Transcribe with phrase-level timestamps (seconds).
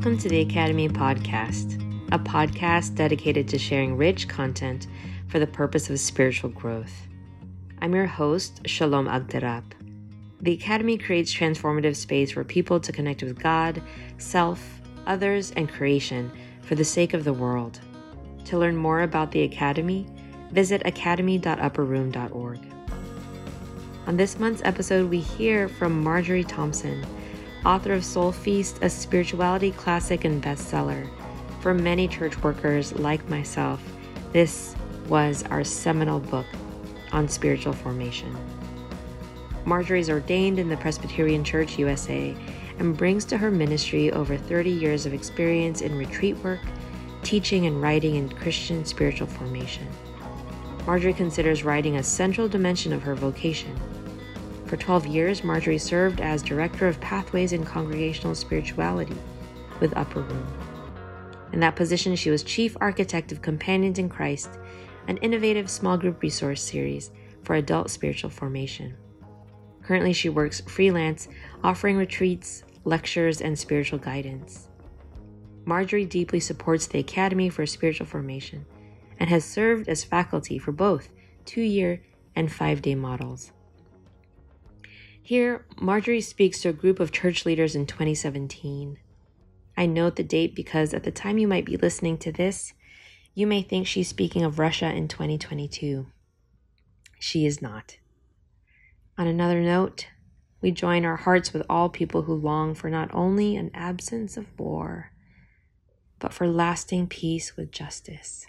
[0.00, 1.74] Welcome to the Academy Podcast,
[2.10, 4.86] a podcast dedicated to sharing rich content
[5.28, 7.06] for the purpose of spiritual growth.
[7.82, 9.62] I'm your host, Shalom Agtarap.
[10.40, 13.82] The Academy creates transformative space for people to connect with God,
[14.16, 17.78] self, others, and creation for the sake of the world.
[18.46, 20.06] To learn more about the Academy,
[20.50, 22.60] visit academy.upperroom.org.
[24.06, 27.04] On this month's episode, we hear from Marjorie Thompson
[27.64, 31.08] author of Soul Feast, a spirituality classic and bestseller.
[31.60, 33.82] For many church workers like myself,
[34.32, 34.74] this
[35.08, 36.46] was our seminal book
[37.12, 38.34] on spiritual formation.
[39.66, 42.34] Marjorie is ordained in the Presbyterian Church USA
[42.78, 46.60] and brings to her ministry over 30 years of experience in retreat work,
[47.22, 49.86] teaching, and writing in Christian spiritual formation.
[50.86, 53.78] Marjorie considers writing a central dimension of her vocation.
[54.70, 59.16] For 12 years, Marjorie served as Director of Pathways in Congregational Spirituality
[59.80, 60.46] with Upper Room.
[61.52, 64.48] In that position, she was Chief Architect of Companions in Christ,
[65.08, 67.10] an innovative small group resource series
[67.42, 68.94] for adult spiritual formation.
[69.82, 71.26] Currently, she works freelance,
[71.64, 74.68] offering retreats, lectures, and spiritual guidance.
[75.64, 78.66] Marjorie deeply supports the Academy for Spiritual Formation
[79.18, 81.08] and has served as faculty for both
[81.44, 82.04] two year
[82.36, 83.50] and five day models.
[85.22, 88.98] Here, Marjorie speaks to a group of church leaders in 2017.
[89.76, 92.72] I note the date because at the time you might be listening to this,
[93.34, 96.06] you may think she's speaking of Russia in 2022.
[97.18, 97.98] She is not.
[99.16, 100.08] On another note,
[100.60, 104.46] we join our hearts with all people who long for not only an absence of
[104.58, 105.12] war,
[106.18, 108.46] but for lasting peace with justice.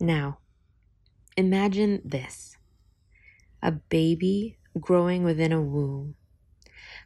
[0.00, 0.38] Now,
[1.36, 2.56] imagine this
[3.62, 6.14] a baby growing within a womb,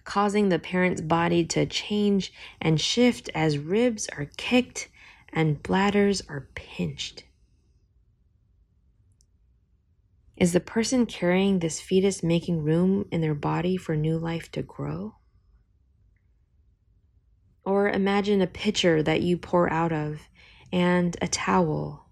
[0.04, 4.88] causing the parent's body to change and shift as ribs are kicked
[5.32, 7.24] and bladders are pinched.
[10.36, 14.62] Is the person carrying this fetus making room in their body for new life to
[14.62, 15.16] grow?
[17.64, 20.20] Or imagine a pitcher that you pour out of
[20.72, 22.05] and a towel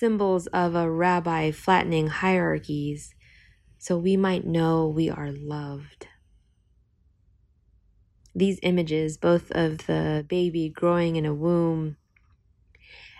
[0.00, 3.14] symbols of a rabbi flattening hierarchies
[3.76, 6.08] so we might know we are loved.
[8.34, 11.98] These images, both of the baby growing in a womb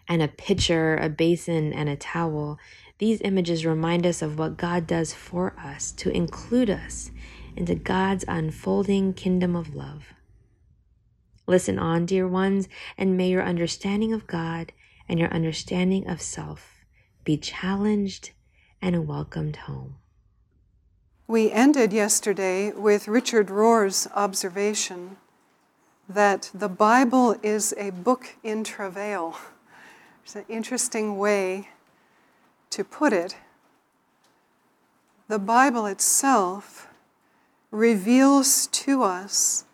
[0.08, 2.58] and a pitcher, a basin, and a towel,
[2.96, 7.10] these images remind us of what God does for us to include us
[7.56, 10.14] into God's unfolding kingdom of love.
[11.46, 14.72] Listen on, dear ones, and may your understanding of God
[15.10, 16.84] and your understanding of self
[17.24, 18.30] be challenged
[18.80, 19.96] and welcomed home.
[21.26, 25.16] We ended yesterday with Richard Rohr's observation
[26.08, 29.36] that the Bible is a book in travail.
[30.24, 31.70] It's an interesting way
[32.70, 33.36] to put it.
[35.26, 36.86] The Bible itself
[37.72, 39.64] reveals to us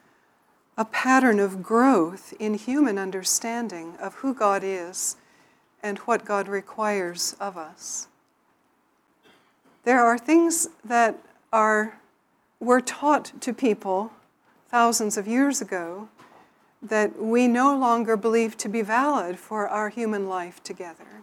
[0.78, 5.16] a pattern of growth in human understanding of who God is
[5.82, 8.08] and what God requires of us.
[9.84, 11.18] There are things that
[11.52, 11.98] are
[12.58, 14.12] were taught to people
[14.70, 16.08] thousands of years ago
[16.82, 21.22] that we no longer believe to be valid for our human life together.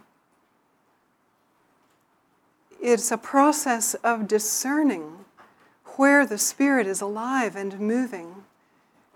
[2.80, 5.24] It's a process of discerning
[5.96, 8.44] where the Spirit is alive and moving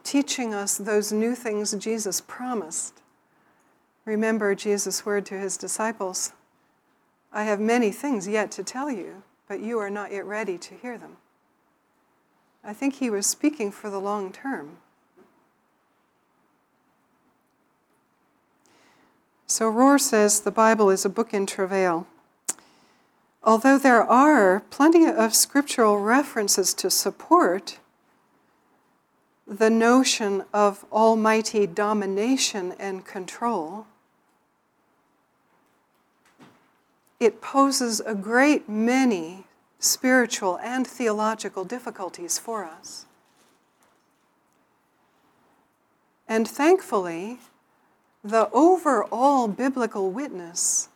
[0.09, 2.95] teaching us those new things Jesus promised.
[4.09, 6.33] Remember Jesus' word to his disciples
[7.31, 10.75] I have many things yet to tell you, but you are not yet ready to
[10.75, 11.19] hear them.
[12.65, 14.79] I think he was speaking for the long term.
[19.47, 22.07] So Rohr says the Bible is a book in travail.
[23.45, 27.79] Although there are plenty of scriptural references to support
[29.47, 33.87] the notion of almighty domination and control,
[37.21, 39.45] it poses a great many
[39.79, 43.07] spiritual and theological difficulties for us.
[46.29, 47.39] And thankfully,
[48.23, 50.89] the overall biblical witness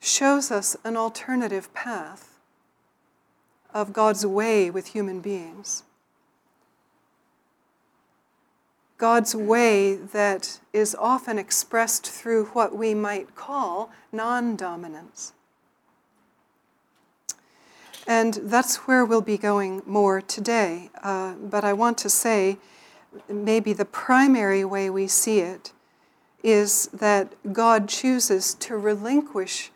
[0.00, 2.38] shows us an alternative path
[3.74, 5.82] of God's way with human beings.
[8.98, 15.32] God's way that is often expressed through what we might call non dominance.
[18.08, 20.90] And that's where we'll be going more today.
[21.02, 22.58] Uh, but I want to say
[23.28, 25.72] maybe the primary way we see it
[26.42, 29.70] is that God chooses to relinquish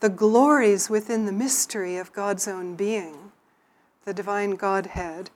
[0.00, 3.32] the glories within the mystery of God's own being,
[4.04, 5.30] the divine Godhead,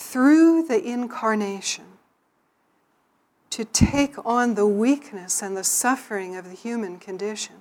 [0.00, 1.84] through the incarnation
[3.50, 7.56] to take on the weakness and the suffering of the human condition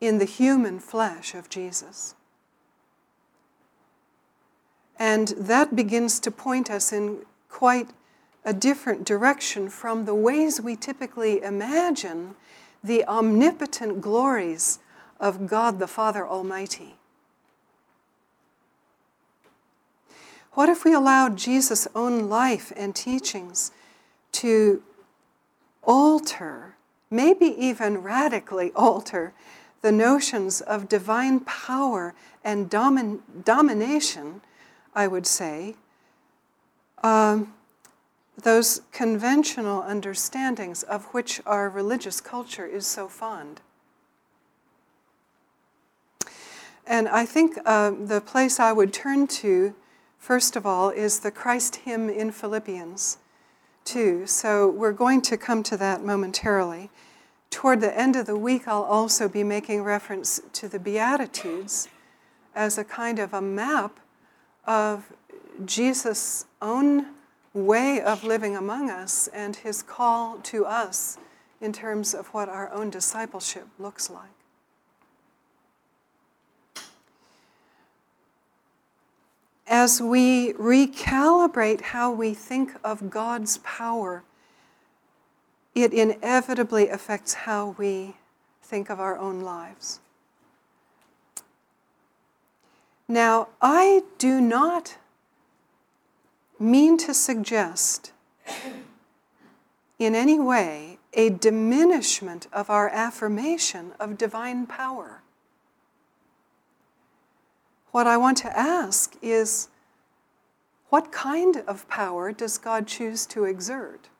[0.00, 2.14] in the human flesh of Jesus.
[4.98, 7.88] And that begins to point us in quite
[8.44, 12.34] a different direction from the ways we typically imagine
[12.84, 14.80] the omnipotent glories
[15.18, 16.96] of God the Father Almighty.
[20.54, 23.72] What if we allowed Jesus' own life and teachings
[24.32, 24.82] to
[25.82, 26.76] alter,
[27.10, 29.32] maybe even radically alter,
[29.80, 32.14] the notions of divine power
[32.44, 34.42] and domin- domination,
[34.94, 35.74] I would say,
[37.02, 37.54] um,
[38.40, 43.60] those conventional understandings of which our religious culture is so fond.
[46.86, 49.74] And I think uh, the place I would turn to,
[50.22, 53.18] first of all, is the Christ hymn in Philippians
[53.84, 54.24] 2.
[54.28, 56.90] So we're going to come to that momentarily.
[57.50, 61.88] Toward the end of the week, I'll also be making reference to the Beatitudes
[62.54, 63.98] as a kind of a map
[64.64, 65.12] of
[65.64, 67.06] Jesus' own
[67.52, 71.18] way of living among us and his call to us
[71.60, 74.31] in terms of what our own discipleship looks like.
[79.84, 84.22] As we recalibrate how we think of God's power,
[85.74, 88.14] it inevitably affects how we
[88.62, 89.98] think of our own lives.
[93.08, 94.98] Now, I do not
[96.60, 98.12] mean to suggest
[99.98, 105.22] in any way a diminishment of our affirmation of divine power.
[107.90, 109.68] What I want to ask is
[110.92, 114.10] what kind of power does God choose to exert?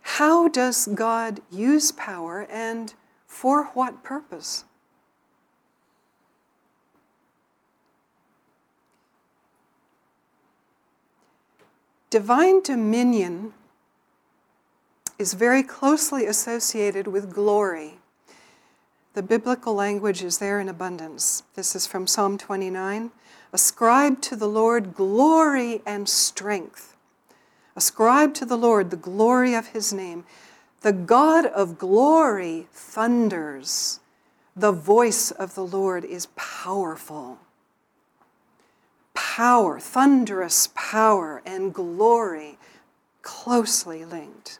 [0.00, 2.94] How does God use power and
[3.26, 4.64] for what purpose?
[12.08, 13.52] Divine dominion
[15.18, 17.98] is very closely associated with glory.
[19.12, 21.42] The biblical language is there in abundance.
[21.56, 23.10] This is from Psalm 29.
[23.52, 26.96] Ascribe to the Lord glory and strength.
[27.76, 30.24] Ascribe to the Lord the glory of his name.
[30.80, 34.00] The God of glory thunders.
[34.56, 37.38] The voice of the Lord is powerful
[39.14, 42.58] power, thunderous power, and glory
[43.22, 44.58] closely linked.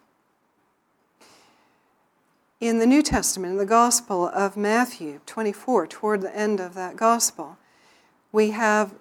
[2.60, 6.96] In the New Testament, in the Gospel of Matthew 24, toward the end of that
[6.96, 7.58] Gospel,
[8.32, 8.94] we have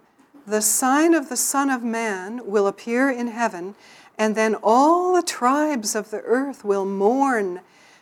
[0.45, 3.75] the sign of the Son of Man will appear in heaven,
[4.17, 7.61] and then all the tribes of the earth will mourn,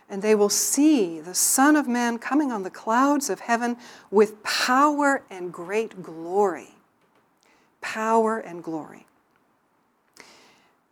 [0.09, 3.77] and they will see the Son of Man coming on the clouds of heaven
[4.09, 6.73] with power and great glory
[7.81, 9.05] power and glory.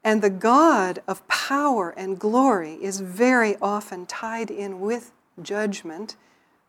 [0.04, 6.16] And the God of power and glory is very often tied in with judgment,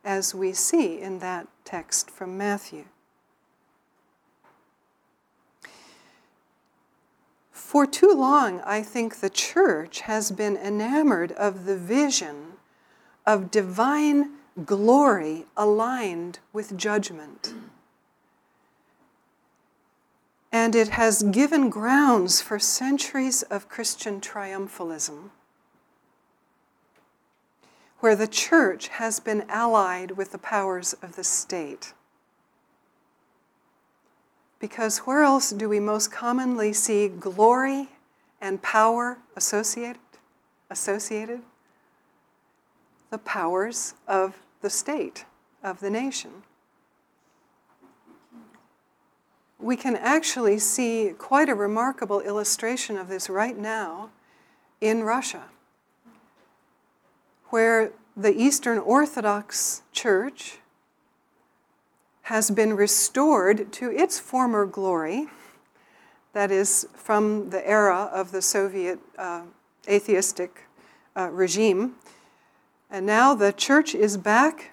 [0.04, 2.84] as we see in that text from Matthew.
[7.68, 12.54] For too long, I think the church has been enamored of the vision
[13.26, 14.30] of divine
[14.64, 17.52] glory aligned with judgment
[20.50, 25.28] and it has given grounds for centuries of Christian triumphalism,
[28.00, 31.92] where the church has been allied with the powers of the state.
[34.58, 37.88] Because where else do we most commonly see glory
[38.40, 40.00] and power associated?
[40.70, 41.40] Associated?
[43.10, 45.24] The powers of the state,
[45.62, 46.42] of the nation
[49.58, 54.10] we can actually see quite a remarkable illustration of this right now
[54.80, 55.44] in Russia,
[57.46, 60.58] where the Eastern Orthodox Church
[62.28, 65.26] has been restored to its former glory,
[66.34, 69.40] that is, from the era of the Soviet uh,
[69.88, 70.64] atheistic
[71.16, 71.94] uh, regime.
[72.90, 74.72] And now the church is back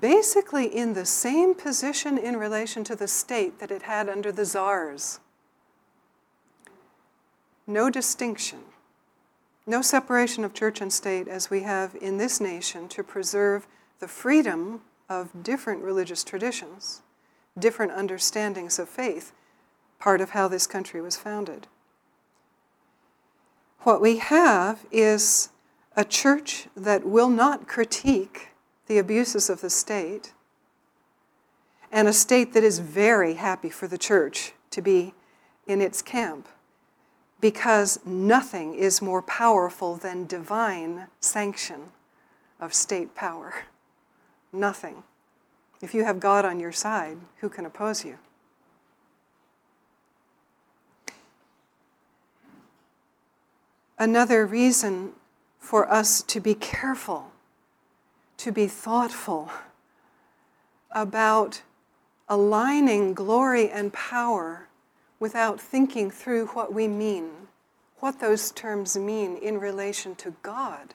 [0.00, 4.44] basically in the same position in relation to the state that it had under the
[4.44, 5.18] czars.
[7.66, 8.60] no distinction,
[9.66, 13.66] no separation of church and state as we have in this nation to preserve
[13.98, 14.80] the freedom
[15.20, 17.02] of different religious traditions,
[17.58, 19.32] different understandings of faith,
[19.98, 21.66] part of how this country was founded.
[23.80, 25.50] What we have is
[25.96, 28.48] a church that will not critique
[28.86, 30.32] the abuses of the state,
[31.90, 35.12] and a state that is very happy for the church to be
[35.66, 36.48] in its camp
[37.40, 41.90] because nothing is more powerful than divine sanction
[42.60, 43.52] of state power.
[44.52, 45.02] Nothing.
[45.80, 48.18] If you have God on your side, who can oppose you?
[53.98, 55.12] Another reason
[55.58, 57.30] for us to be careful,
[58.36, 59.50] to be thoughtful
[60.90, 61.62] about
[62.28, 64.68] aligning glory and power
[65.20, 67.30] without thinking through what we mean,
[68.00, 70.94] what those terms mean in relation to God.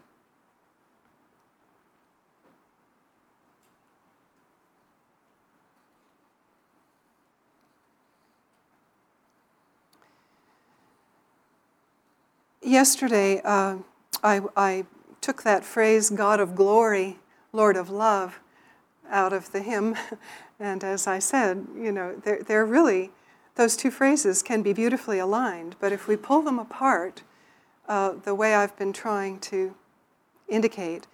[12.68, 13.78] Yesterday, uh,
[14.22, 14.86] I, I
[15.22, 17.18] took that phrase, God of glory,
[17.54, 18.42] Lord of love,
[19.10, 19.96] out of the hymn.
[20.60, 23.12] And as I said, you know, they're, they're really
[23.56, 27.22] those two phrases can be beautifully aligned, but if we pull them apart,
[27.88, 29.76] uh, the way I've been trying to
[30.50, 31.06] indicate,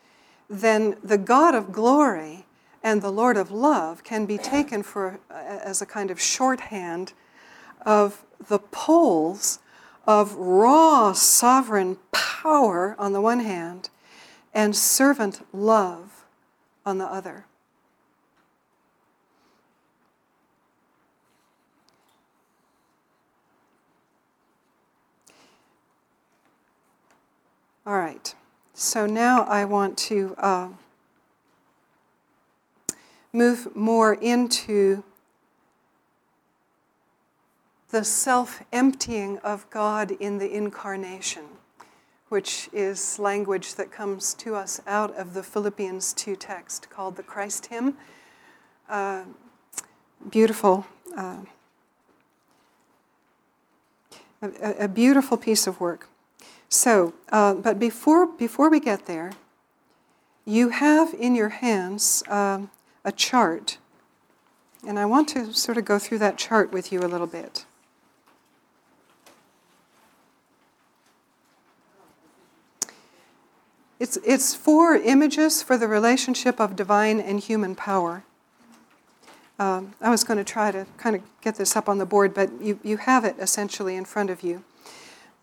[0.50, 2.46] then the God of glory
[2.82, 7.12] and the Lord of love can be taken for uh, as a kind of shorthand
[7.86, 9.60] of the poles
[10.06, 13.90] of raw sovereign power on the one hand
[14.54, 16.26] and servant love
[16.86, 17.46] on the other.
[27.86, 28.34] All right,
[28.74, 30.70] so now I want to uh,
[33.34, 35.04] move more into
[37.94, 41.44] the self emptying of God in the incarnation,
[42.30, 47.22] which is language that comes to us out of the Philippians 2 text called the
[47.22, 47.96] Christ hymn.
[48.90, 49.26] Uh,
[50.28, 50.88] beautiful.
[51.16, 51.42] Uh,
[54.42, 56.10] a, a beautiful piece of work.
[56.70, 59.34] So, uh, but before, before we get there,
[60.46, 62.72] you have in your hands um,
[63.06, 63.78] a chart.
[64.84, 67.68] And I want to sort of go through that chart with you a little bit.
[74.04, 78.26] It's, it's four images for the relationship of divine and human power.
[79.58, 82.34] Um, I was going to try to kind of get this up on the board,
[82.34, 84.66] but you, you have it essentially in front of you.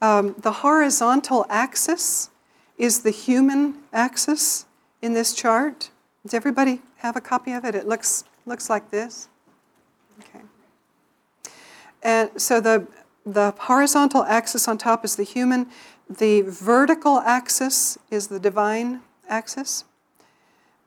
[0.02, 2.28] Um, the horizontal axis
[2.76, 4.66] is the human axis
[5.00, 5.88] in this chart.
[6.22, 7.74] Does everybody have a copy of it?
[7.74, 9.30] It looks, looks like this.
[10.18, 10.44] Okay.
[12.02, 12.86] And so the,
[13.24, 15.66] the horizontal axis on top is the human,
[16.18, 19.84] the vertical axis is the divine axis.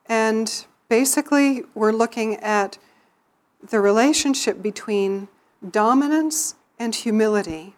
[0.08, 2.78] And basically, we're looking at
[3.68, 5.30] the relationship between
[5.72, 7.76] dominance and humility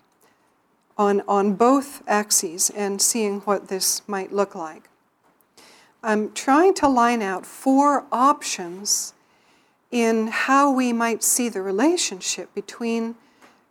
[0.97, 4.89] on, on both axes and seeing what this might look like.
[6.01, 9.13] I'm trying to line out four options
[9.91, 13.15] in how we might see the relationship between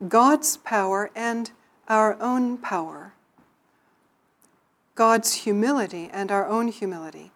[0.08, 1.50] God's power and
[1.88, 3.13] our own power,
[4.94, 7.32] God's humility and our own humility.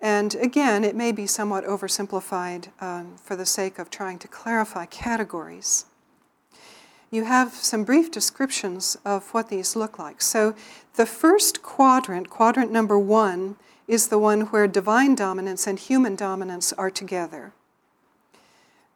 [0.00, 4.86] And again, it may be somewhat oversimplified um, for the sake of trying to clarify
[4.86, 5.86] categories
[7.14, 10.20] you have some brief descriptions of what these look like.
[10.20, 10.56] So,
[10.96, 13.54] the first quadrant, quadrant number one,
[13.86, 17.52] is the one where divine dominance and human dominance are together.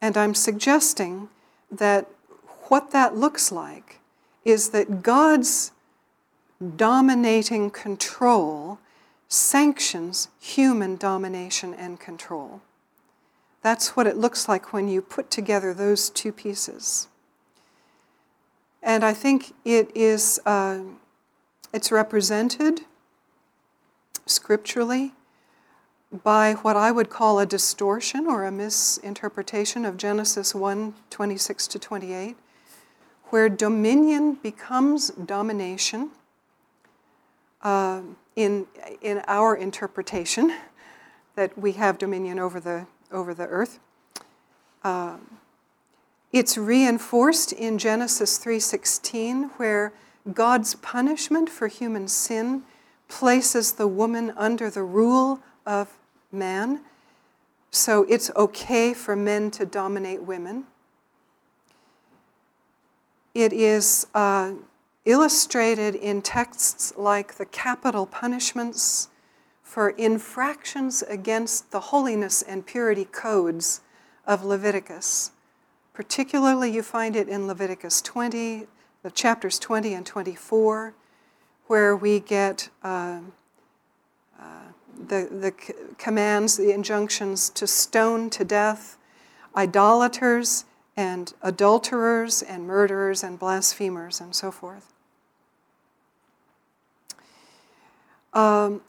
[0.03, 1.29] And I'm suggesting
[1.71, 2.09] that
[2.65, 4.01] what that looks like
[4.45, 5.71] is that God's
[6.77, 8.79] dominating control
[9.29, 12.61] sanctions human domination and control.
[13.63, 17.09] That's what it looks like when you put together those two pieces.
[18.83, 20.81] And I think it is uh,
[21.73, 22.81] it's represented
[24.25, 25.13] scripturally
[26.23, 31.79] by what I would call a distortion or a misinterpretation of Genesis 1 26 to
[31.79, 32.37] 28,
[33.25, 36.11] where dominion becomes domination
[37.63, 38.03] uh,
[38.37, 38.67] in,
[39.03, 40.57] in our interpretation
[41.35, 43.79] that we have dominion over the, over the earth.
[44.83, 45.17] Uh,
[46.33, 49.93] it's reinforced in Genesis 3:16 where
[50.35, 52.65] God's punishment for human sin
[53.09, 55.97] places the woman under the rule of
[56.31, 56.81] man.
[57.71, 60.65] So it's okay for men to dominate women.
[63.35, 64.53] It is uh,
[65.05, 69.09] illustrated in texts like the capital punishments
[69.63, 73.81] for infractions against the holiness and purity codes
[74.27, 75.33] of Leviticus.
[75.95, 78.67] Particularly, you find it in Leviticus 20,
[79.03, 80.95] the chapters 20 and 24,
[81.67, 83.21] where we get uh,
[84.39, 84.45] uh,
[85.09, 88.97] the, the c- commands, the injunctions to stone to death
[89.57, 90.65] idolaters
[90.99, 94.93] and adulterers and murderers and blasphemers and so forth.
[98.35, 98.81] Um,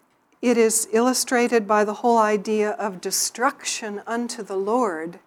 [0.41, 5.19] it is illustrated by the whole idea of destruction unto the Lord,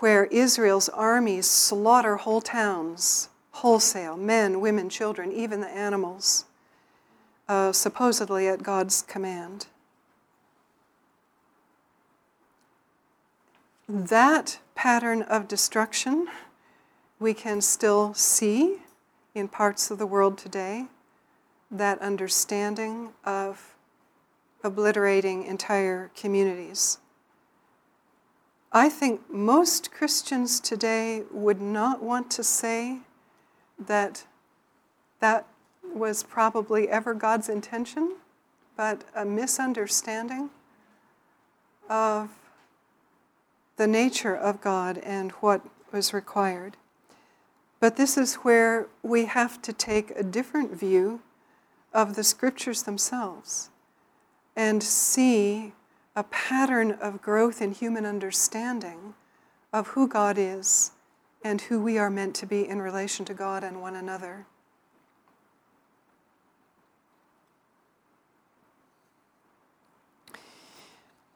[0.00, 6.46] where Israel's armies slaughter whole towns, wholesale men, women, children, even the animals,
[7.46, 9.66] uh, supposedly at God's command.
[13.88, 16.28] That pattern of destruction
[17.18, 18.82] we can still see
[19.34, 20.88] in parts of the world today,
[21.70, 23.74] that understanding of
[24.62, 26.98] obliterating entire communities.
[28.72, 32.98] I think most Christians today would not want to say
[33.78, 34.26] that
[35.20, 35.46] that
[35.82, 38.16] was probably ever God's intention,
[38.76, 40.50] but a misunderstanding
[41.88, 42.28] of
[43.78, 45.62] the nature of God and what
[45.92, 46.76] was required.
[47.80, 51.22] But this is where we have to take a different view
[51.94, 53.70] of the scriptures themselves
[54.56, 55.72] and see
[56.16, 59.14] a pattern of growth in human understanding
[59.72, 60.90] of who God is
[61.44, 64.46] and who we are meant to be in relation to God and one another.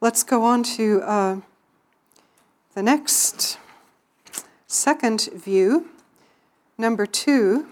[0.01, 1.37] Let's go on to uh,
[2.75, 3.57] the next
[4.67, 5.89] second view.
[6.77, 7.67] Number two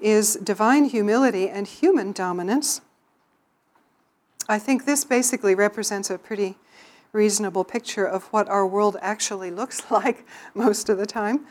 [0.00, 2.80] is divine humility and human dominance.
[4.48, 6.56] I think this basically represents a pretty
[7.12, 11.46] reasonable picture of what our world actually looks like most of the time.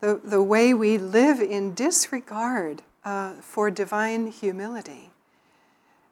[0.00, 5.10] The, the way we live in disregard uh, for divine humility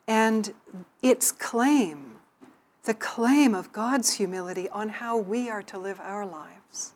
[0.08, 0.54] and
[1.02, 2.15] its claim,
[2.86, 6.94] the claim of God's humility on how we are to live our lives.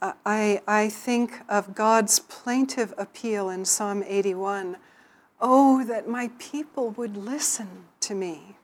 [0.00, 4.76] Uh, I, I think of God's plaintive appeal in Psalm 81
[5.44, 8.56] Oh, that my people would listen to me.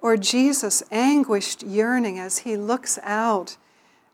[0.00, 3.56] Or Jesus' anguished yearning as he looks out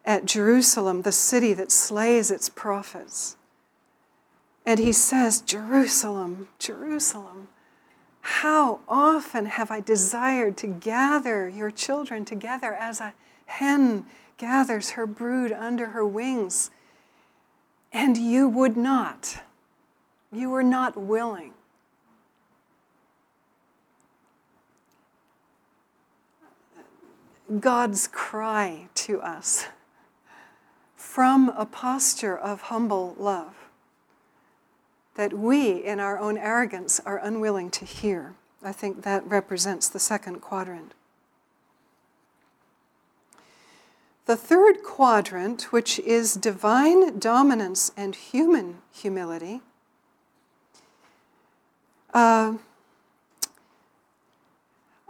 [0.05, 3.37] at Jerusalem, the city that slays its prophets.
[4.67, 7.49] And he says, Jerusalem, Jerusalem,
[8.21, 13.15] how often have I desired to gather your children together as a
[13.47, 14.07] hen
[14.37, 16.71] gathers her brood under her wings,
[17.93, 19.43] and you would not.
[20.33, 21.53] You were not willing.
[27.59, 29.67] God's cry to us
[30.95, 33.70] from a posture of humble love
[35.15, 38.35] that we, in our own arrogance, are unwilling to hear.
[38.63, 40.93] I think that represents the second quadrant.
[44.27, 49.61] The third quadrant, which is divine dominance and human humility,
[52.15, 52.55] uh,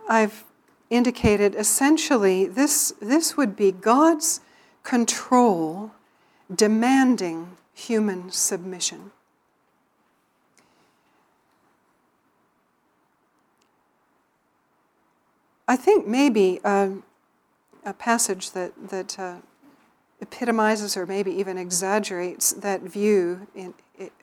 [0.08, 0.44] I've
[0.90, 4.40] indicated essentially this, this would be God's
[4.82, 5.92] control
[6.54, 9.12] demanding human submission.
[15.70, 16.88] I think maybe uh,
[17.84, 19.36] a passage that, that uh,
[20.20, 23.74] epitomizes or maybe even exaggerates that view in,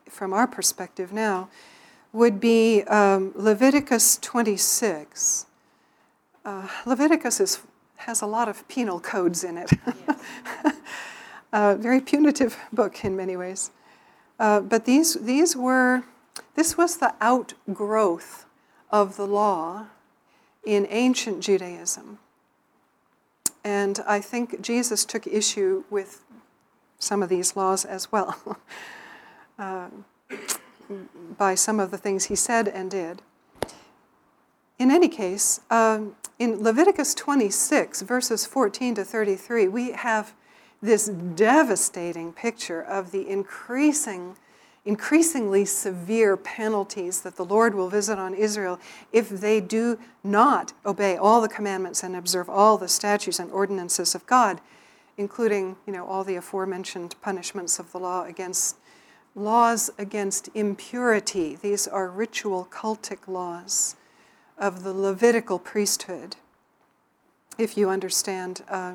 [0.09, 1.47] from our perspective now
[2.11, 5.45] would be um, Leviticus 26.
[6.43, 7.61] Uh, Leviticus is,
[7.95, 9.71] has a lot of penal codes in it.
[11.53, 13.71] a very punitive book in many ways.
[14.37, 16.03] Uh, but these, these were,
[16.55, 18.45] this was the outgrowth
[18.91, 19.85] of the law
[20.67, 22.19] in ancient Judaism.
[23.63, 26.23] And I think Jesus took issue with
[26.99, 28.59] some of these laws as well.
[29.59, 29.87] uh,
[31.37, 33.21] by some of the things he said and did.
[34.77, 40.33] In any case, um, in Leviticus 26, verses 14 to 33, we have
[40.81, 44.37] this devastating picture of the increasing
[44.87, 48.79] increasingly severe penalties that the Lord will visit on Israel
[49.11, 54.15] if they do not obey all the commandments and observe all the statutes and ordinances
[54.15, 54.61] of God,
[55.17, 58.77] including you know, all the aforementioned punishments of the law against
[59.35, 61.57] laws against impurity.
[61.61, 63.95] These are ritual cultic laws
[64.57, 66.37] of the Levitical priesthood,
[67.57, 68.93] if you understand uh,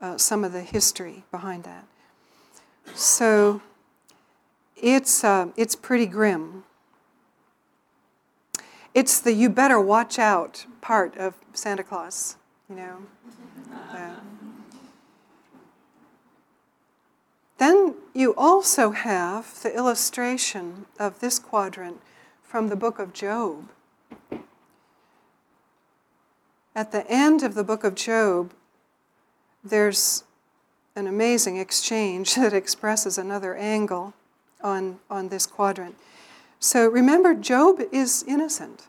[0.00, 1.84] uh, some of the history behind that.
[2.94, 3.60] So,
[4.82, 6.64] it's, uh, it's pretty grim.
[8.92, 12.36] It's the you better watch out part of Santa Claus,
[12.68, 12.96] you know.
[13.72, 14.16] Uh,
[17.56, 22.00] then you also have the illustration of this quadrant
[22.42, 23.68] from the book of Job.
[26.74, 28.52] At the end of the book of Job,
[29.62, 30.24] there's
[30.96, 34.12] an amazing exchange that expresses another angle
[34.62, 35.96] on, on this quadrant.
[36.58, 38.86] So remember, Job is innocent.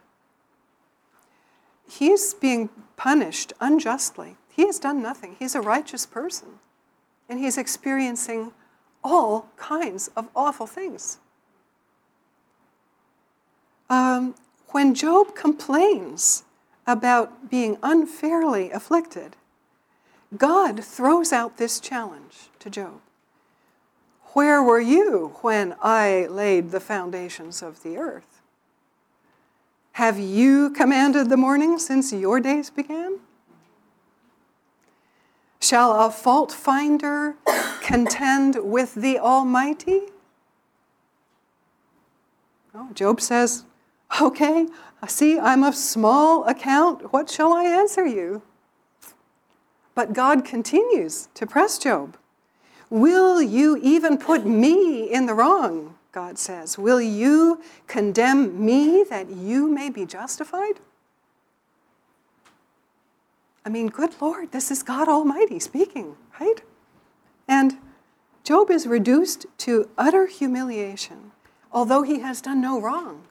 [1.89, 4.37] He's being punished unjustly.
[4.49, 5.35] He has done nothing.
[5.39, 6.59] He's a righteous person.
[7.27, 8.51] And he's experiencing
[9.03, 11.19] all kinds of awful things.
[13.89, 14.35] Um,
[14.67, 16.43] when Job complains
[16.85, 19.35] about being unfairly afflicted,
[20.37, 23.01] God throws out this challenge to Job
[24.33, 28.41] where were you when I laid the foundations of the earth?
[29.93, 33.19] Have you commanded the morning since your days began?
[35.59, 37.35] Shall a fault finder
[37.81, 40.01] contend with the Almighty?
[42.75, 43.65] Oh, Job says,
[44.19, 44.67] Okay,
[45.07, 47.13] see, I'm of small account.
[47.13, 48.41] What shall I answer you?
[49.95, 52.17] But God continues to press Job.
[52.93, 55.95] Will you even put me in the wrong?
[56.11, 56.77] God says.
[56.77, 60.73] Will you condemn me that you may be justified?
[63.65, 66.61] I mean, good Lord, this is God Almighty speaking, right?
[67.47, 67.79] And
[68.43, 71.31] Job is reduced to utter humiliation,
[71.71, 73.23] although he has done no wrong.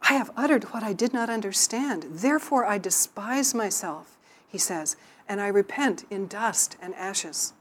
[0.00, 2.06] I have uttered what I did not understand.
[2.08, 4.16] Therefore, I despise myself,
[4.48, 4.96] he says,
[5.30, 7.52] and I repent in dust and ashes.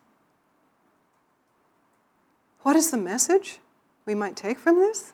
[2.63, 3.59] What is the message
[4.07, 5.13] we might take from this?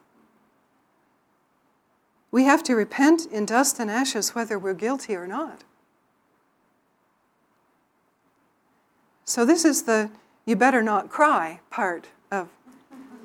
[2.31, 5.65] We have to repent in dust and ashes whether we're guilty or not.
[9.25, 10.09] So, this is the
[10.45, 12.47] you better not cry part of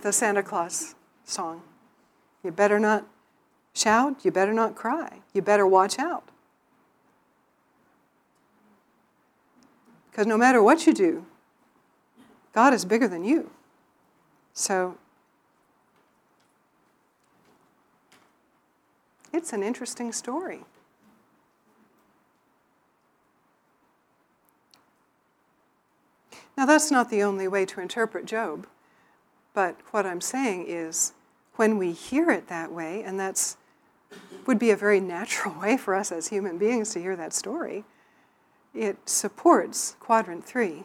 [0.01, 1.63] the Santa Claus song.
[2.43, 3.07] You better not
[3.75, 6.25] shout, you better not cry, you better watch out.
[10.11, 11.25] Because no matter what you do,
[12.53, 13.51] God is bigger than you.
[14.53, 14.97] So
[19.33, 20.65] it's an interesting story.
[26.57, 28.67] Now, that's not the only way to interpret Job,
[29.55, 31.15] but what I'm saying is
[31.57, 33.57] when we hear it that way, and that's
[34.47, 37.85] would be a very natural way for us as human beings to hear that story
[38.75, 40.85] it supports quadrant three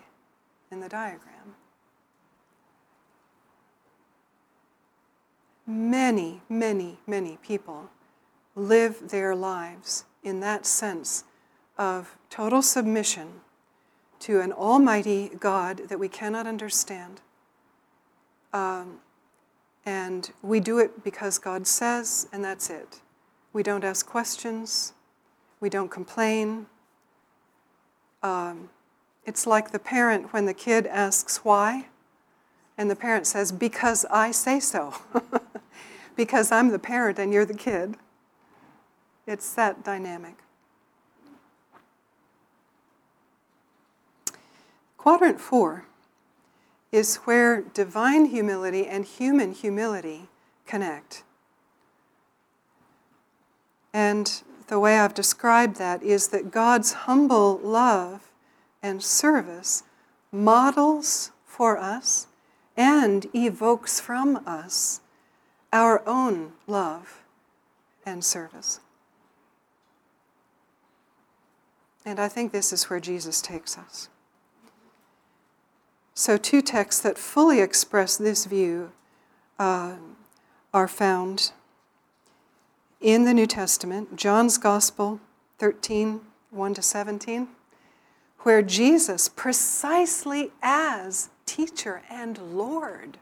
[0.72, 1.56] in the diagram.
[5.68, 7.90] Many, many, many people
[8.56, 11.24] live their lives in that sense
[11.78, 13.42] of total submission
[14.20, 17.22] to an almighty God that we cannot understand.
[18.54, 19.00] Um,
[19.86, 23.02] and we do it because God says, and that's it.
[23.54, 24.94] We don't ask questions,
[25.60, 26.68] we don't complain,
[28.26, 28.70] um,
[29.24, 31.86] it's like the parent when the kid asks why,
[32.76, 34.96] and the parent says, Because I say so.
[36.16, 37.96] because I'm the parent and you're the kid.
[39.28, 40.38] It's that dynamic.
[44.98, 45.86] Quadrant four
[46.92, 50.30] is where divine humility and human humility
[50.66, 51.24] connect.
[53.94, 58.32] And the way I've described that is that God's humble love
[58.82, 59.84] and service
[60.32, 62.28] models for us
[62.76, 65.02] and evokes from us
[65.72, 67.24] our own love
[68.06, 68.80] and service.
[72.06, 74.10] And I think this is where Jesus takes us.
[76.14, 78.92] So, two texts that fully express this view
[79.60, 79.96] uh,
[80.74, 81.52] are found
[83.02, 85.20] in the New Testament, John's Gospel
[85.60, 87.48] 13, 1 to 17,
[88.40, 93.18] where Jesus, precisely as teacher and Lord,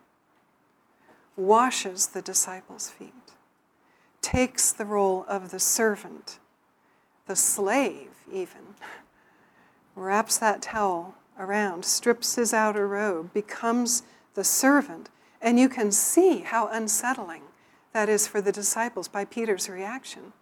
[1.35, 3.13] washes the disciples' feet,
[4.21, 6.39] takes the role of the servant,
[7.25, 8.75] the slave, even,
[9.95, 14.03] wraps that towel around, strips his outer robe, becomes
[14.35, 15.09] the servant.
[15.41, 17.41] And you can see how unsettling
[17.93, 20.33] that is for the disciples by Peter's reaction.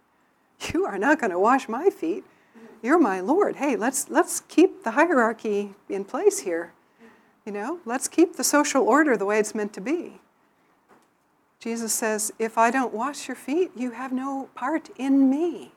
[0.72, 2.24] You are not going to wash my feet.
[2.82, 3.56] You're my Lord.
[3.56, 6.72] Hey, let's, let's keep the hierarchy in place here.
[7.44, 10.20] You know, let's keep the social order the way it's meant to be.
[11.58, 15.72] Jesus says, If I don't wash your feet, you have no part in me.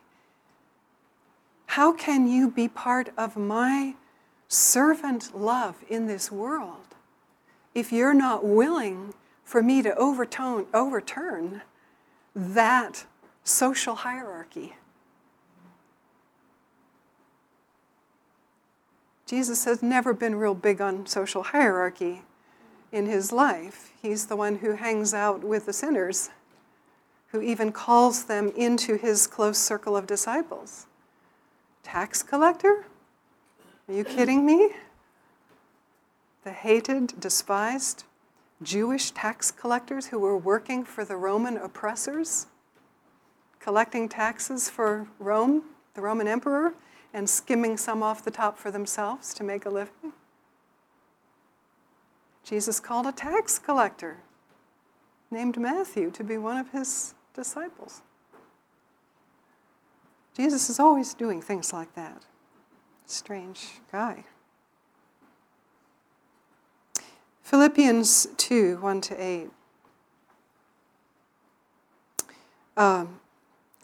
[1.68, 3.96] How can you be part of my
[4.48, 6.96] servant love in this world
[7.74, 9.14] if you're not willing
[9.46, 11.62] for me to overtone, overturn
[12.36, 13.06] that
[13.44, 14.76] social hierarchy?
[19.28, 22.24] Jesus has never been real big on social hierarchy
[22.92, 23.92] in his life.
[24.02, 26.30] He's the one who hangs out with the sinners,
[27.32, 30.88] who even calls them into his close circle of disciples.
[31.84, 32.86] Tax collector?
[33.88, 34.72] Are you kidding me?
[36.44, 38.05] The hated, despised
[38.62, 42.48] Jewish tax collectors who were working for the Roman oppressors,
[43.60, 45.64] collecting taxes for Rome,
[45.94, 46.74] the Roman emperor,
[47.14, 50.14] and skimming some off the top for themselves to make a living.
[52.44, 54.18] Jesus called a tax collector
[55.32, 58.02] named Matthew to be one of his disciples.
[60.36, 62.24] Jesus is always doing things like that.
[63.06, 64.26] Strange guy.
[67.46, 69.50] Philippians 2 1 to 8,
[72.76, 73.20] um,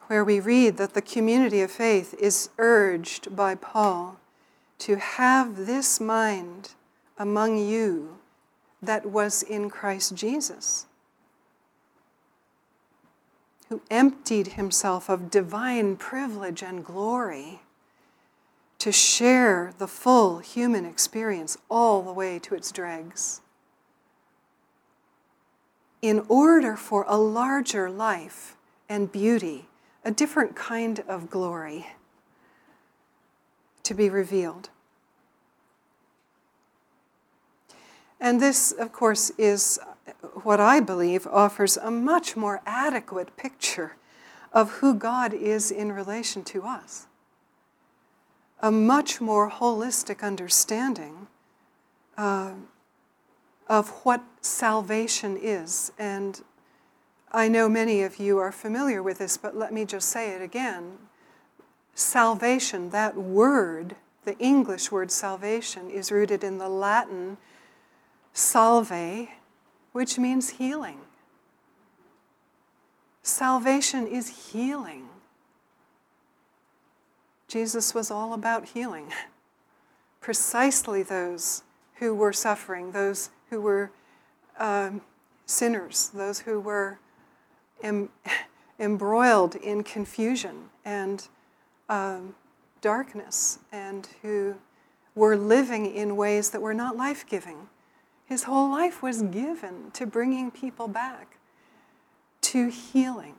[0.08, 4.18] where we read that the community of faith is urged by Paul
[4.80, 6.72] to have this mind
[7.20, 8.18] among you
[8.82, 10.88] that was in Christ Jesus,
[13.70, 17.62] who emptied himself of divine privilege and glory
[18.80, 23.42] to share the full human experience all the way to its dregs.
[26.02, 28.56] In order for a larger life
[28.90, 29.68] and beauty,
[30.04, 31.88] a different kind of glory
[33.84, 34.70] to be revealed.
[38.20, 39.80] And this, of course, is
[40.44, 43.96] what I believe offers a much more adequate picture
[44.54, 47.08] of who God is in relation to us.
[48.62, 51.28] A much more holistic understanding
[52.18, 52.52] uh,
[53.72, 55.94] of what salvation is.
[55.98, 56.42] And
[57.32, 60.42] I know many of you are familiar with this, but let me just say it
[60.42, 60.98] again.
[61.96, 67.38] Salvation, that word, the English word salvation, is rooted in the Latin
[68.34, 69.30] salve,
[69.94, 71.00] which means healing.
[73.24, 75.08] Salvation is healing.
[77.48, 79.14] Jesus was all about healing.
[80.20, 81.64] Precisely those
[81.96, 83.92] who were suffering, those who were
[84.58, 85.02] um,
[85.46, 86.98] sinners, those who were
[87.84, 88.10] em-
[88.80, 91.28] embroiled in confusion and
[91.90, 92.34] um,
[92.80, 94.56] darkness, and who
[95.14, 97.68] were living in ways that were not life giving.
[98.26, 101.38] His whole life was given to bringing people back
[102.42, 103.36] to healing.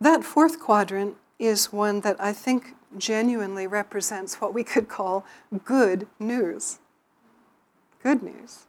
[0.00, 5.24] That fourth quadrant is one that I think genuinely represents what we could call
[5.64, 6.78] good news.
[8.02, 8.66] Good news.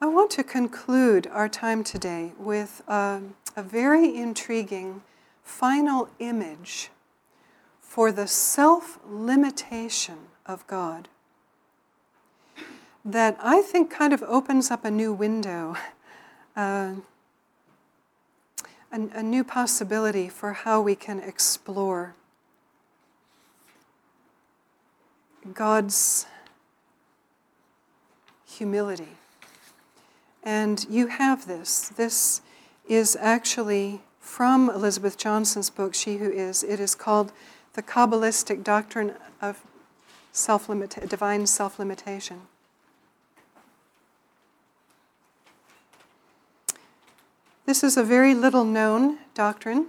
[0.00, 5.02] I want to conclude our time today with um, a very intriguing
[5.42, 6.90] final image
[7.80, 11.08] for the self limitation of God
[13.04, 15.76] that I think kind of opens up a new window,
[16.54, 16.92] uh,
[18.92, 22.14] a, a new possibility for how we can explore
[25.54, 26.26] God's
[28.46, 29.16] humility.
[30.42, 31.88] And you have this.
[31.88, 32.40] This
[32.88, 36.62] is actually from Elizabeth Johnson's book, She Who Is.
[36.62, 37.32] It is called
[37.74, 39.62] the Kabbalistic doctrine of
[40.32, 40.68] self
[41.08, 42.42] divine self limitation.
[47.68, 49.88] This is a very little known doctrine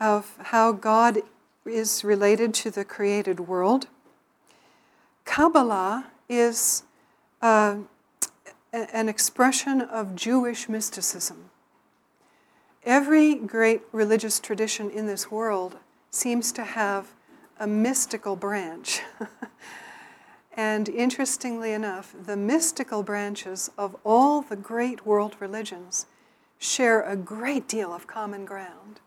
[0.00, 1.18] of how God
[1.66, 3.86] is related to the created world.
[5.26, 6.84] Kabbalah is
[7.42, 7.76] uh,
[8.72, 11.50] an expression of Jewish mysticism.
[12.82, 15.76] every great religious tradition in this world
[16.10, 17.12] seems to have
[17.60, 19.02] a mystical branch.
[20.54, 26.06] and interestingly enough, the mystical branches of all the great world religions
[26.58, 29.00] share a great deal of common ground.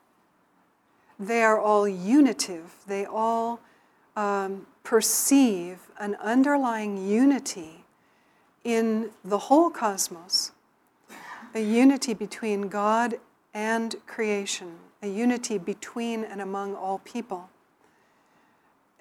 [1.19, 3.61] They are all unitive, they all
[4.15, 7.85] um, perceive an underlying unity
[8.63, 10.51] in the whole cosmos,
[11.53, 13.19] a unity between God
[13.53, 17.49] and creation, a unity between and among all people.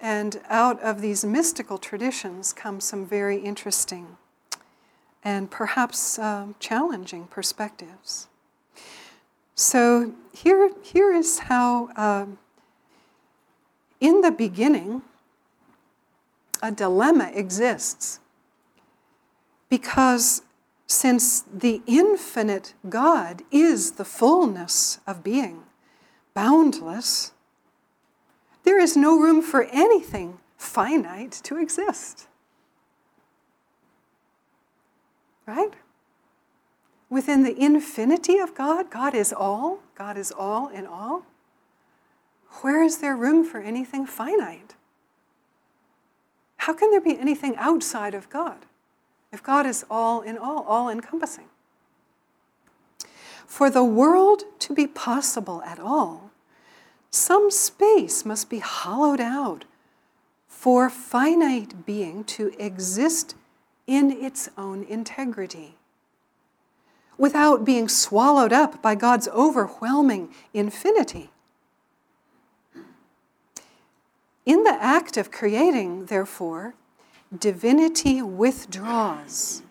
[0.00, 4.16] And out of these mystical traditions come some very interesting
[5.22, 8.28] and perhaps uh, challenging perspectives.
[9.54, 12.26] So here, here is how, uh,
[14.00, 15.02] in the beginning,
[16.62, 18.20] a dilemma exists.
[19.68, 20.42] Because
[20.86, 25.62] since the infinite God is the fullness of being,
[26.34, 27.32] boundless,
[28.64, 32.26] there is no room for anything finite to exist.
[35.46, 35.74] Right?
[37.10, 41.24] Within the infinity of God, God is all, God is all in all.
[42.62, 44.74] Where is there room for anything finite?
[46.56, 48.64] How can there be anything outside of God
[49.32, 51.44] if God is all in all, all encompassing?
[53.46, 56.30] For the world to be possible at all,
[57.14, 59.64] some space must be hollowed out
[60.48, 63.36] for finite being to exist
[63.86, 65.76] in its own integrity
[67.16, 71.30] without being swallowed up by God's overwhelming infinity.
[74.44, 76.74] In the act of creating, therefore,
[77.36, 79.62] divinity withdraws.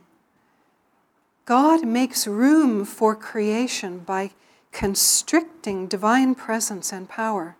[1.43, 4.31] God makes room for creation by
[4.73, 7.55] constricting divine presence and power.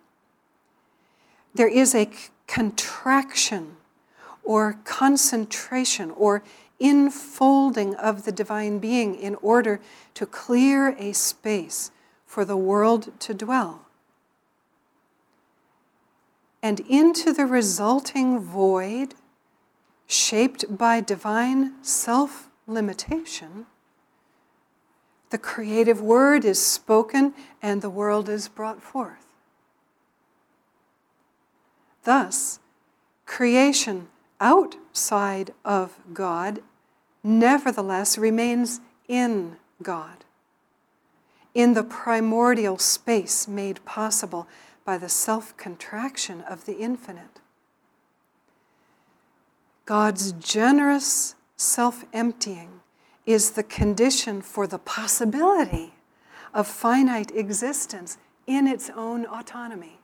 [1.53, 2.09] There is a
[2.47, 3.77] contraction
[4.43, 6.43] or concentration or
[6.81, 9.79] infolding of the divine being in order
[10.15, 11.91] to clear a space
[12.25, 13.85] for the world to dwell.
[16.61, 19.13] And into the resulting void,
[20.07, 23.67] shaped by divine self limitation,
[25.33, 29.25] the creative word is spoken and the world is brought forth.
[32.03, 32.59] Thus,
[33.25, 36.61] creation outside of God
[37.23, 40.23] nevertheless remains in God,
[41.55, 44.47] in the primordial space made possible
[44.85, 47.39] by the self contraction of the infinite.
[49.87, 52.81] God's generous self emptying
[53.25, 55.93] is the condition for the possibility
[56.53, 59.99] of finite existence in its own autonomy.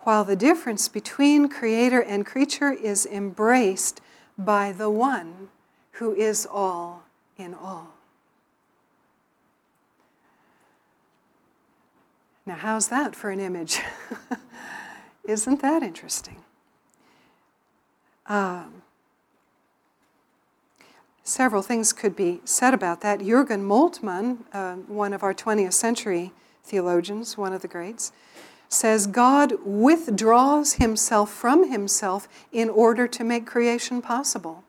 [0.00, 4.00] While the difference between creator and creature is embraced
[4.38, 5.48] by the one
[5.92, 7.02] who is all
[7.36, 7.94] in all.
[12.46, 13.80] Now, how's that for an image?
[15.24, 16.42] Isn't that interesting?
[18.26, 18.82] Um,
[21.28, 23.20] several things could be said about that.
[23.20, 26.32] Jürgen Moltmann, uh, one of our 20th century
[26.64, 28.12] theologians, one of the greats,
[28.68, 34.64] says God withdraws himself from himself in order to make creation possible.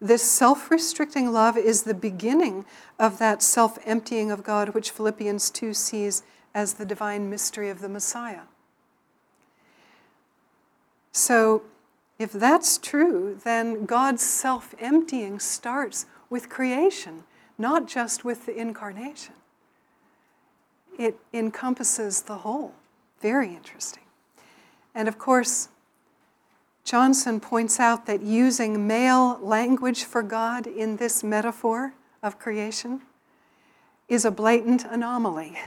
[0.00, 2.64] This self restricting love is the beginning
[2.98, 6.22] of that self emptying of God, which Philippians 2 sees
[6.54, 8.42] as the divine mystery of the Messiah.
[11.12, 11.62] So,
[12.18, 17.24] if that's true, then God's self emptying starts with creation,
[17.58, 19.34] not just with the incarnation.
[20.98, 22.74] It encompasses the whole.
[23.20, 24.04] Very interesting.
[24.94, 25.68] And of course,
[26.84, 31.92] Johnson points out that using male language for God in this metaphor
[32.22, 33.02] of creation
[34.08, 35.58] is a blatant anomaly.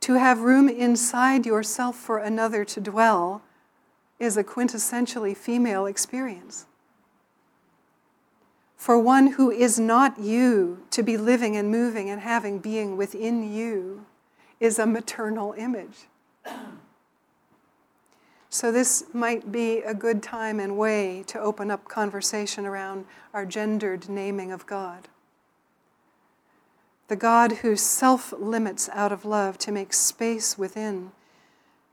[0.00, 3.42] To have room inside yourself for another to dwell
[4.20, 6.66] is a quintessentially female experience.
[8.76, 13.52] For one who is not you to be living and moving and having being within
[13.52, 14.06] you
[14.60, 16.06] is a maternal image.
[18.52, 23.46] So, this might be a good time and way to open up conversation around our
[23.46, 25.06] gendered naming of God.
[27.06, 31.12] The God who self limits out of love to make space within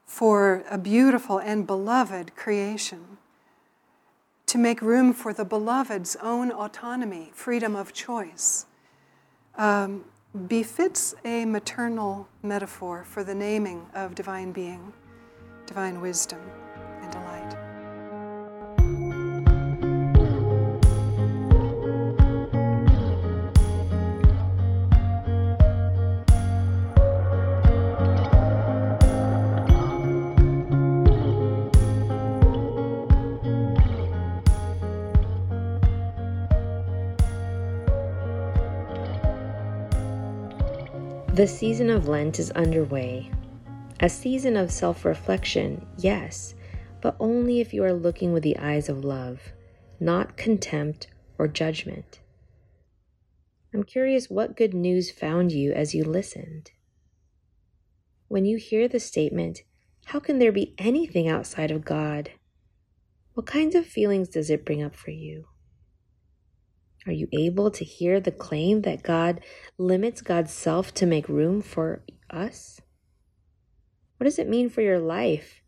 [0.08, 3.18] for a beautiful and beloved creation,
[4.47, 8.66] to make room for the beloved's own autonomy, freedom of choice,
[9.58, 10.05] um,
[10.47, 14.93] befits a maternal metaphor for the naming of divine being,
[15.66, 16.39] divine wisdom,
[17.01, 17.57] and delight.
[41.38, 43.30] The season of Lent is underway.
[44.00, 46.56] A season of self reflection, yes,
[47.00, 49.54] but only if you are looking with the eyes of love,
[50.00, 51.06] not contempt
[51.38, 52.22] or judgment.
[53.72, 56.72] I'm curious what good news found you as you listened.
[58.30, 59.62] When you hear the statement,
[60.06, 62.32] How can there be anything outside of God?
[63.36, 65.46] What kinds of feelings does it bring up for you?
[67.08, 69.39] Are you able to hear the claim that God
[69.78, 72.82] limits God's self to make room for us?
[74.18, 75.62] What does it mean for your life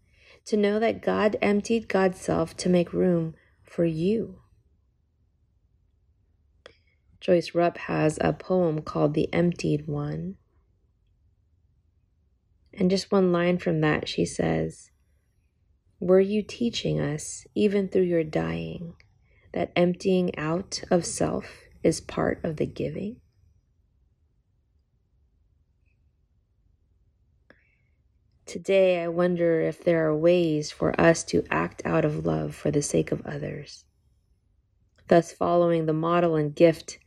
[0.46, 4.42] to know that God emptied God's self to make room for you?
[7.22, 10.36] Joyce Rupp has a poem called The Emptied One.
[12.74, 14.92] And just one line from that, she says,
[16.02, 18.96] Were you teaching us, even through your dying?
[19.54, 23.18] That emptying out of self is part of the giving?
[28.46, 32.72] Today, I wonder if there are ways for us to act out of love for
[32.72, 33.86] the sake of others,
[35.08, 36.98] thus following the model and gift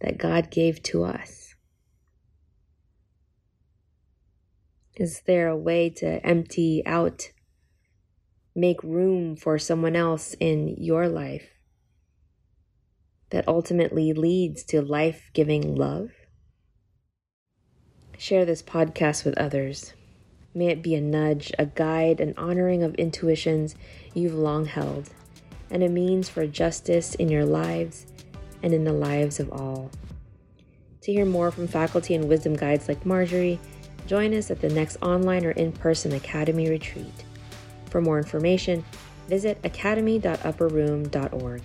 [0.00, 1.56] that God gave to us.
[4.94, 7.32] Is there a way to empty out,
[8.54, 11.51] make room for someone else in your life
[13.32, 16.10] that ultimately leads to life giving love?
[18.16, 19.94] Share this podcast with others.
[20.54, 23.74] May it be a nudge, a guide, an honoring of intuitions
[24.14, 25.08] you've long held,
[25.70, 28.06] and a means for justice in your lives
[28.62, 29.90] and in the lives of all.
[31.00, 33.58] To hear more from faculty and wisdom guides like Marjorie,
[34.06, 37.24] join us at the next online or in person Academy retreat.
[37.86, 38.84] For more information,
[39.26, 41.62] visit academy.upperroom.org.